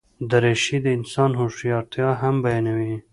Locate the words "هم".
2.21-2.35